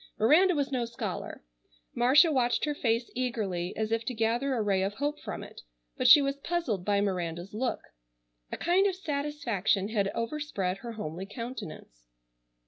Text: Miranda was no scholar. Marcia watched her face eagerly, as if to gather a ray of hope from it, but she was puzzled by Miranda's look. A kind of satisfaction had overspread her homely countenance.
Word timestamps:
Miranda 0.17 0.55
was 0.55 0.71
no 0.71 0.83
scholar. 0.85 1.43
Marcia 1.93 2.31
watched 2.31 2.65
her 2.65 2.73
face 2.73 3.11
eagerly, 3.13 3.71
as 3.77 3.91
if 3.91 4.03
to 4.03 4.15
gather 4.15 4.55
a 4.55 4.61
ray 4.63 4.81
of 4.81 4.95
hope 4.95 5.19
from 5.19 5.43
it, 5.43 5.61
but 5.95 6.07
she 6.07 6.23
was 6.23 6.37
puzzled 6.37 6.83
by 6.83 6.99
Miranda's 6.99 7.53
look. 7.53 7.81
A 8.51 8.57
kind 8.57 8.87
of 8.87 8.95
satisfaction 8.95 9.89
had 9.89 10.07
overspread 10.15 10.77
her 10.77 10.93
homely 10.93 11.27
countenance. 11.27 12.07